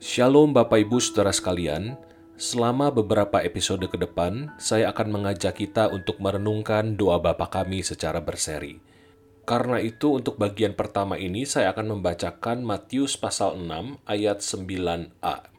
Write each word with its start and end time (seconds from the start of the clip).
Shalom 0.00 0.50
Bapak 0.50 0.82
Ibu 0.82 0.98
Saudara 0.98 1.30
sekalian, 1.30 1.94
selama 2.34 2.90
beberapa 2.90 3.38
episode 3.46 3.86
ke 3.86 3.94
depan, 3.94 4.50
saya 4.58 4.90
akan 4.90 5.06
mengajak 5.06 5.54
kita 5.54 5.86
untuk 5.86 6.18
merenungkan 6.18 6.98
doa 6.98 7.22
Bapa 7.22 7.46
kami 7.46 7.86
secara 7.86 8.18
berseri. 8.18 8.89
Karena 9.50 9.82
itu 9.82 10.14
untuk 10.14 10.38
bagian 10.38 10.78
pertama 10.78 11.18
ini 11.18 11.42
saya 11.42 11.74
akan 11.74 11.98
membacakan 11.98 12.62
Matius 12.62 13.18
pasal 13.18 13.58
6 13.58 13.98
ayat 14.06 14.46
9a. 14.46 15.50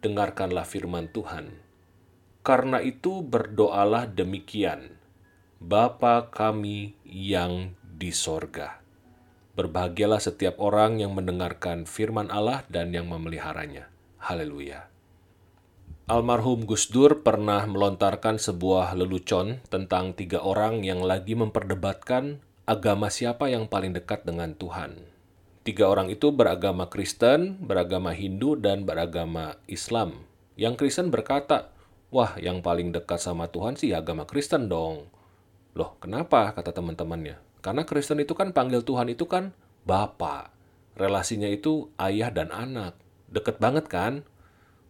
Dengarkanlah 0.00 0.64
firman 0.64 1.12
Tuhan. 1.12 1.52
Karena 2.40 2.80
itu 2.80 3.20
berdoalah 3.20 4.08
demikian, 4.08 4.96
Bapa 5.60 6.32
kami 6.32 6.96
yang 7.04 7.76
di 7.84 8.16
sorga. 8.16 8.80
Berbahagialah 9.60 10.24
setiap 10.24 10.56
orang 10.56 11.04
yang 11.04 11.12
mendengarkan 11.12 11.84
firman 11.84 12.32
Allah 12.32 12.64
dan 12.72 12.96
yang 12.96 13.12
memeliharanya. 13.12 13.92
Haleluya. 14.24 14.88
Almarhum 16.08 16.64
Gus 16.64 16.88
Dur 16.88 17.20
pernah 17.20 17.68
melontarkan 17.68 18.40
sebuah 18.40 18.96
lelucon 18.96 19.60
tentang 19.68 20.16
tiga 20.16 20.40
orang 20.40 20.80
yang 20.80 21.04
lagi 21.04 21.36
memperdebatkan 21.36 22.47
agama 22.68 23.08
siapa 23.08 23.48
yang 23.48 23.64
paling 23.64 23.96
dekat 23.96 24.28
dengan 24.28 24.52
Tuhan. 24.52 25.08
Tiga 25.64 25.88
orang 25.88 26.12
itu 26.12 26.28
beragama 26.28 26.92
Kristen, 26.92 27.56
beragama 27.64 28.12
Hindu, 28.12 28.60
dan 28.60 28.84
beragama 28.84 29.56
Islam. 29.64 30.28
Yang 30.52 30.84
Kristen 30.84 31.08
berkata, 31.08 31.72
Wah, 32.12 32.36
yang 32.36 32.60
paling 32.60 32.92
dekat 32.92 33.24
sama 33.24 33.48
Tuhan 33.48 33.80
sih 33.80 33.96
agama 33.96 34.28
Kristen 34.28 34.68
dong. 34.68 35.08
Loh, 35.72 35.96
kenapa? 35.96 36.52
Kata 36.52 36.76
teman-temannya. 36.76 37.40
Karena 37.64 37.88
Kristen 37.88 38.20
itu 38.20 38.36
kan 38.36 38.52
panggil 38.52 38.84
Tuhan 38.84 39.08
itu 39.08 39.24
kan 39.24 39.56
Bapak. 39.88 40.52
Relasinya 40.92 41.48
itu 41.48 41.88
ayah 41.96 42.28
dan 42.28 42.52
anak. 42.52 43.00
Deket 43.32 43.56
banget 43.56 43.88
kan? 43.88 44.28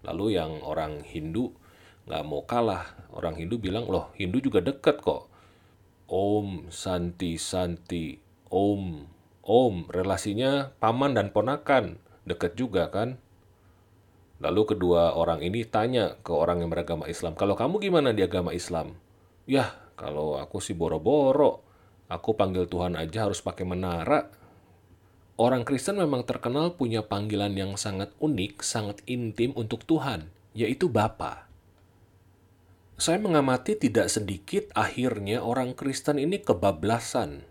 Lalu 0.02 0.34
yang 0.34 0.62
orang 0.66 1.06
Hindu 1.06 1.54
nggak 2.10 2.22
mau 2.26 2.42
kalah. 2.42 3.06
Orang 3.14 3.38
Hindu 3.38 3.62
bilang, 3.62 3.86
loh 3.86 4.10
Hindu 4.18 4.42
juga 4.42 4.58
deket 4.62 4.98
kok. 4.98 5.30
Om, 6.08 6.72
Santi, 6.72 7.36
Santi, 7.36 8.16
Om, 8.48 9.04
Om. 9.44 9.92
Relasinya 9.92 10.72
paman 10.80 11.12
dan 11.12 11.36
ponakan. 11.36 12.00
Deket 12.24 12.56
juga 12.56 12.88
kan? 12.88 13.20
Lalu 14.40 14.72
kedua 14.72 15.18
orang 15.18 15.44
ini 15.44 15.68
tanya 15.68 16.16
ke 16.24 16.32
orang 16.32 16.64
yang 16.64 16.70
beragama 16.70 17.10
Islam, 17.10 17.34
kalau 17.34 17.58
kamu 17.58 17.82
gimana 17.82 18.14
di 18.14 18.22
agama 18.22 18.54
Islam? 18.54 18.94
Yah, 19.50 19.68
kalau 19.98 20.38
aku 20.38 20.62
sih 20.62 20.78
boro-boro. 20.78 21.66
Aku 22.08 22.38
panggil 22.38 22.64
Tuhan 22.70 22.96
aja 22.96 23.28
harus 23.28 23.44
pakai 23.44 23.68
menara. 23.68 24.30
Orang 25.36 25.66
Kristen 25.66 26.00
memang 26.00 26.24
terkenal 26.24 26.78
punya 26.78 27.04
panggilan 27.04 27.52
yang 27.52 27.76
sangat 27.76 28.14
unik, 28.16 28.64
sangat 28.64 29.04
intim 29.04 29.52
untuk 29.58 29.84
Tuhan, 29.84 30.32
yaitu 30.56 30.88
Bapa. 30.88 31.47
Saya 32.98 33.22
mengamati 33.22 33.78
tidak 33.78 34.10
sedikit 34.10 34.74
akhirnya 34.74 35.38
orang 35.38 35.72
Kristen 35.78 36.18
ini 36.18 36.42
kebablasan. 36.42 37.46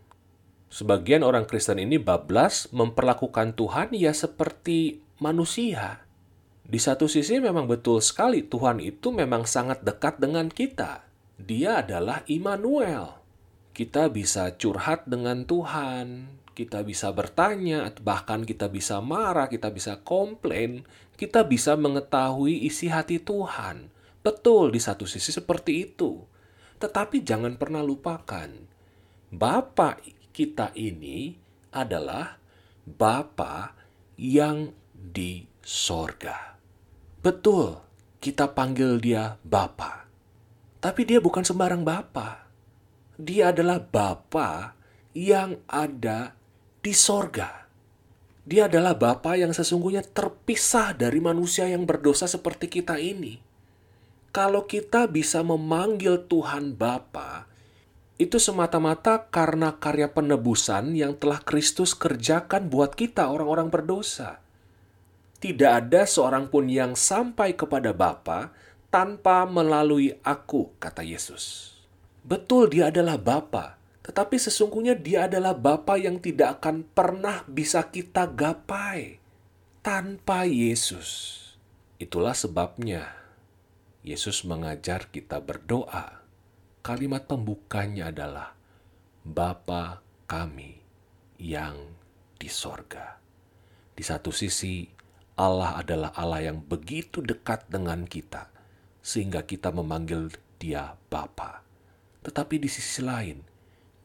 Sebagian 0.67 1.23
orang 1.23 1.47
Kristen 1.47 1.79
ini 1.79 1.95
bablas 1.95 2.67
memperlakukan 2.75 3.55
Tuhan 3.55 3.95
ya 3.95 4.11
seperti 4.11 4.99
manusia. 5.23 6.03
Di 6.67 6.83
satu 6.83 7.07
sisi 7.07 7.39
memang 7.39 7.63
betul 7.63 8.03
sekali 8.03 8.43
Tuhan 8.43 8.83
itu 8.83 9.15
memang 9.15 9.47
sangat 9.47 9.87
dekat 9.87 10.19
dengan 10.19 10.51
kita. 10.51 11.07
Dia 11.39 11.79
adalah 11.79 12.27
Immanuel 12.27 13.17
kita 13.77 14.09
bisa 14.09 14.57
curhat 14.57 15.05
dengan 15.05 15.45
Tuhan, 15.45 16.25
kita 16.57 16.81
bisa 16.81 17.13
bertanya, 17.13 17.85
bahkan 18.01 18.41
kita 18.41 18.73
bisa 18.73 18.97
marah, 19.05 19.45
kita 19.45 19.69
bisa 19.69 20.01
komplain, 20.01 20.81
kita 21.13 21.45
bisa 21.45 21.77
mengetahui 21.77 22.65
isi 22.65 22.89
hati 22.89 23.21
Tuhan. 23.21 23.93
Betul, 24.27 24.75
di 24.75 24.83
satu 24.83 25.07
sisi 25.07 25.31
seperti 25.31 25.87
itu. 25.87 26.19
Tetapi 26.83 27.23
jangan 27.23 27.55
pernah 27.55 27.79
lupakan, 27.79 28.51
Bapak 29.31 30.03
kita 30.35 30.75
ini 30.75 31.39
adalah 31.71 32.35
Bapa 32.83 33.71
yang 34.19 34.75
di 34.91 35.47
sorga. 35.63 36.59
Betul, 37.23 37.79
kita 38.19 38.51
panggil 38.51 38.99
dia 38.99 39.39
Bapa. 39.47 40.03
Tapi 40.83 41.07
dia 41.07 41.23
bukan 41.23 41.47
sembarang 41.47 41.87
Bapak 41.87 42.47
dia 43.17 43.49
adalah 43.49 43.81
Bapa 43.81 44.77
yang 45.17 45.57
ada 45.65 46.37
di 46.85 46.93
sorga. 46.93 47.65
Dia 48.47 48.69
adalah 48.69 48.93
Bapa 48.93 49.35
yang 49.35 49.51
sesungguhnya 49.51 50.05
terpisah 50.05 50.93
dari 50.93 51.17
manusia 51.19 51.67
yang 51.67 51.83
berdosa 51.83 52.29
seperti 52.29 52.69
kita 52.69 53.01
ini. 53.01 53.46
Kalau 54.37 54.69
kita 54.69 55.09
bisa 55.09 55.41
memanggil 55.41 56.29
Tuhan 56.29 56.77
Bapa, 56.77 57.49
itu 58.21 58.37
semata-mata 58.37 59.25
karena 59.33 59.73
karya 59.81 60.13
penebusan 60.13 60.93
yang 60.93 61.17
telah 61.17 61.41
Kristus 61.41 61.97
kerjakan 61.97 62.69
buat 62.69 62.93
kita 62.93 63.33
orang-orang 63.33 63.73
berdosa. 63.73 64.37
Tidak 65.41 65.71
ada 65.73 66.05
seorang 66.05 66.53
pun 66.53 66.69
yang 66.69 66.93
sampai 66.93 67.57
kepada 67.57 67.97
Bapa 67.97 68.53
tanpa 68.93 69.49
melalui 69.49 70.13
aku, 70.21 70.69
kata 70.77 71.01
Yesus. 71.01 71.73
Betul 72.21 72.69
dia 72.69 72.93
adalah 72.93 73.17
Bapa, 73.17 73.81
tetapi 74.05 74.37
sesungguhnya 74.37 74.93
dia 74.93 75.25
adalah 75.25 75.57
Bapa 75.57 75.97
yang 75.97 76.21
tidak 76.21 76.61
akan 76.61 76.85
pernah 76.85 77.41
bisa 77.49 77.89
kita 77.89 78.29
gapai 78.29 79.17
tanpa 79.81 80.45
Yesus. 80.45 81.33
Itulah 81.97 82.37
sebabnya 82.37 83.17
Yesus 84.07 84.47
mengajar 84.47 85.11
kita 85.11 85.43
berdoa. 85.43 86.23
Kalimat 86.79 87.27
pembukanya 87.27 88.07
adalah 88.07 88.55
Bapa 89.27 89.99
kami 90.23 90.79
yang 91.35 91.75
di 92.39 92.47
sorga. 92.47 93.19
Di 93.91 94.07
satu 94.07 94.31
sisi, 94.31 94.87
Allah 95.35 95.83
adalah 95.83 96.15
Allah 96.15 96.47
yang 96.47 96.63
begitu 96.63 97.19
dekat 97.19 97.67
dengan 97.67 98.07
kita, 98.07 98.47
sehingga 99.03 99.43
kita 99.43 99.75
memanggil 99.75 100.31
dia 100.55 100.95
Bapa. 101.11 101.67
Tetapi 102.23 102.63
di 102.63 102.71
sisi 102.71 103.03
lain, 103.03 103.43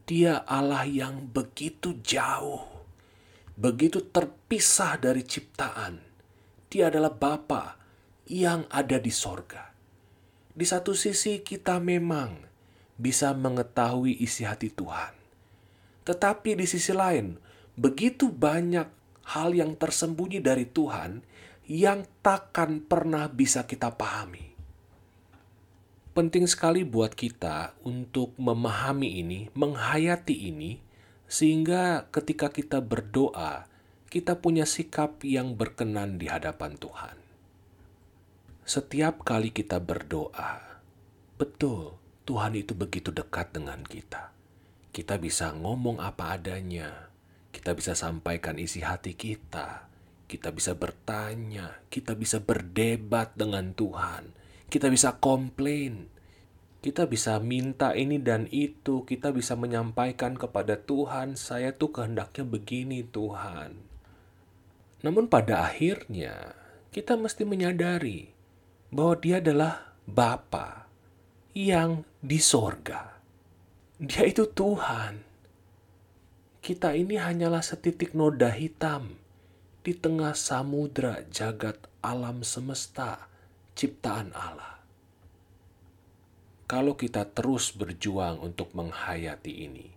dia 0.02 0.42
Allah 0.42 0.82
yang 0.82 1.30
begitu 1.30 2.02
jauh, 2.02 2.66
begitu 3.54 4.02
terpisah 4.10 4.98
dari 4.98 5.22
ciptaan. 5.22 6.02
Dia 6.66 6.90
adalah 6.90 7.14
Bapa 7.14 7.78
yang 8.26 8.66
ada 8.66 8.98
di 8.98 9.14
sorga. 9.14 9.71
Di 10.52 10.68
satu 10.68 10.92
sisi 10.92 11.40
kita 11.40 11.80
memang 11.80 12.36
bisa 13.00 13.32
mengetahui 13.32 14.20
isi 14.20 14.44
hati 14.44 14.68
Tuhan. 14.68 15.16
Tetapi 16.04 16.58
di 16.58 16.66
sisi 16.68 16.92
lain, 16.92 17.40
begitu 17.78 18.28
banyak 18.28 18.88
hal 19.32 19.56
yang 19.56 19.78
tersembunyi 19.78 20.44
dari 20.44 20.68
Tuhan 20.68 21.24
yang 21.68 22.04
takkan 22.20 22.82
pernah 22.84 23.30
bisa 23.30 23.64
kita 23.64 23.94
pahami 23.94 24.52
penting 26.12 26.44
sekali 26.44 26.84
buat 26.84 27.16
kita 27.16 27.72
untuk 27.88 28.36
memahami 28.36 29.24
ini, 29.24 29.40
menghayati 29.56 30.52
ini, 30.52 30.76
sehingga 31.24 32.12
ketika 32.12 32.52
kita 32.52 32.84
berdoa, 32.84 33.64
kita 34.12 34.36
punya 34.36 34.68
sikap 34.68 35.24
yang 35.24 35.56
berkenan 35.56 36.20
di 36.20 36.28
hadapan 36.28 36.76
Tuhan. 36.76 37.16
Setiap 38.62 39.26
kali 39.26 39.50
kita 39.50 39.82
berdoa, 39.82 40.80
betul 41.36 41.98
Tuhan 42.22 42.54
itu 42.54 42.72
begitu 42.72 43.10
dekat 43.10 43.52
dengan 43.54 43.82
kita. 43.82 44.30
Kita 44.94 45.18
bisa 45.18 45.50
ngomong 45.52 45.98
apa 45.98 46.38
adanya, 46.38 47.10
kita 47.50 47.74
bisa 47.74 47.98
sampaikan 47.98 48.60
isi 48.60 48.84
hati 48.84 49.18
kita, 49.18 49.90
kita 50.30 50.54
bisa 50.54 50.78
bertanya, 50.78 51.82
kita 51.90 52.14
bisa 52.14 52.38
berdebat 52.38 53.34
dengan 53.34 53.74
Tuhan 53.74 54.42
kita 54.72 54.88
bisa 54.88 55.20
komplain. 55.20 56.08
Kita 56.80 57.04
bisa 57.04 57.36
minta 57.44 57.92
ini 57.92 58.16
dan 58.16 58.48
itu. 58.48 59.04
Kita 59.04 59.28
bisa 59.28 59.52
menyampaikan 59.52 60.32
kepada 60.32 60.80
Tuhan, 60.80 61.36
saya 61.36 61.76
tuh 61.76 61.92
kehendaknya 61.92 62.48
begini 62.48 63.04
Tuhan. 63.04 63.76
Namun 65.04 65.28
pada 65.28 65.68
akhirnya, 65.68 66.56
kita 66.88 67.20
mesti 67.20 67.44
menyadari 67.44 68.31
bahwa 68.92 69.16
dia 69.16 69.40
adalah 69.40 69.96
Bapa 70.04 70.84
yang 71.56 72.04
di 72.20 72.36
sorga. 72.36 73.16
Dia 73.96 74.28
itu 74.28 74.44
Tuhan. 74.44 75.24
Kita 76.62 76.94
ini 76.94 77.16
hanyalah 77.16 77.64
setitik 77.64 78.12
noda 78.12 78.52
hitam 78.52 79.16
di 79.82 79.96
tengah 79.96 80.36
samudra 80.36 81.24
jagat 81.32 81.80
alam 82.04 82.44
semesta 82.44 83.26
ciptaan 83.74 84.30
Allah. 84.36 84.78
Kalau 86.68 86.94
kita 86.94 87.26
terus 87.32 87.74
berjuang 87.74 88.38
untuk 88.44 88.76
menghayati 88.76 89.52
ini, 89.66 89.88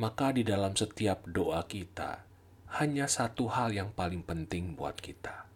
maka 0.00 0.32
di 0.32 0.46
dalam 0.46 0.74
setiap 0.74 1.26
doa 1.28 1.66
kita 1.66 2.24
hanya 2.80 3.06
satu 3.06 3.46
hal 3.50 3.70
yang 3.70 3.90
paling 3.94 4.24
penting 4.24 4.74
buat 4.74 4.98
kita. 4.98 5.46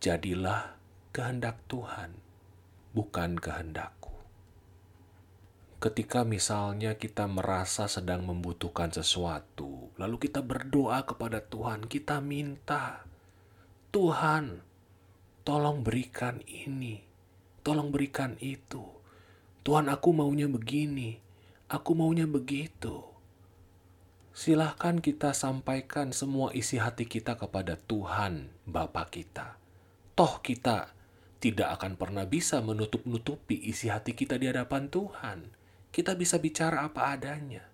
Jadilah 0.00 0.79
kehendak 1.10 1.58
Tuhan, 1.66 2.14
bukan 2.94 3.34
kehendakku. 3.34 4.14
Ketika 5.82 6.22
misalnya 6.22 6.94
kita 6.94 7.26
merasa 7.26 7.90
sedang 7.90 8.22
membutuhkan 8.22 8.94
sesuatu, 8.94 9.90
lalu 9.98 10.22
kita 10.22 10.38
berdoa 10.38 11.02
kepada 11.02 11.42
Tuhan, 11.42 11.90
kita 11.90 12.22
minta, 12.22 13.02
Tuhan, 13.90 14.62
tolong 15.42 15.82
berikan 15.82 16.38
ini, 16.46 17.02
tolong 17.66 17.90
berikan 17.90 18.38
itu. 18.38 18.86
Tuhan, 19.66 19.90
aku 19.90 20.14
maunya 20.14 20.46
begini, 20.46 21.18
aku 21.66 21.98
maunya 21.98 22.30
begitu. 22.30 23.02
Silahkan 24.30 25.02
kita 25.02 25.34
sampaikan 25.34 26.14
semua 26.14 26.54
isi 26.54 26.78
hati 26.78 27.02
kita 27.02 27.34
kepada 27.34 27.74
Tuhan, 27.74 28.54
Bapa 28.62 29.10
kita. 29.10 29.58
Toh 30.14 30.38
kita 30.44 30.99
tidak 31.40 31.80
akan 31.80 31.96
pernah 31.96 32.28
bisa 32.28 32.60
menutup-nutupi 32.60 33.56
isi 33.72 33.88
hati 33.88 34.12
kita 34.12 34.36
di 34.36 34.52
hadapan 34.52 34.92
Tuhan. 34.92 35.48
Kita 35.88 36.12
bisa 36.12 36.36
bicara 36.36 36.84
apa 36.84 37.16
adanya. 37.16 37.64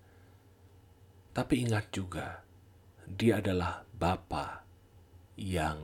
Tapi 1.35 1.67
ingat 1.67 1.91
juga, 1.91 2.47
dia 3.05 3.43
adalah 3.43 3.83
Bapa 3.91 4.63
yang 5.37 5.83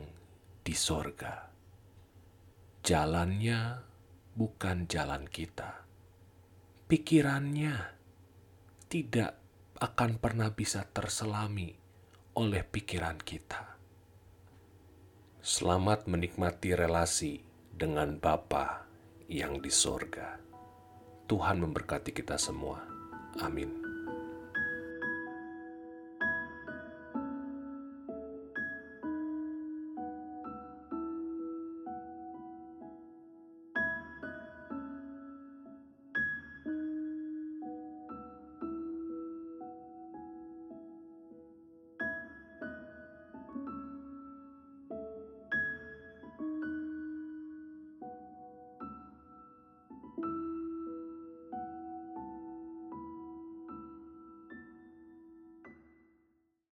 di 0.62 0.72
sorga. 0.78 1.50
Jalannya 2.86 3.82
bukan 4.32 4.86
jalan 4.86 5.26
kita. 5.26 5.82
Pikirannya 6.86 7.76
tidak 8.86 9.36
akan 9.82 10.22
pernah 10.22 10.54
bisa 10.54 10.86
terselami 10.86 11.74
oleh 12.38 12.62
pikiran 12.62 13.18
kita. 13.18 13.74
Selamat 15.42 16.06
menikmati 16.06 16.70
relasi 16.72 17.51
dengan 17.82 18.14
Bapa 18.14 18.86
yang 19.26 19.58
di 19.58 19.66
sorga. 19.66 20.38
Tuhan 21.26 21.58
memberkati 21.66 22.14
kita 22.14 22.38
semua. 22.38 22.78
Amin. 23.42 23.81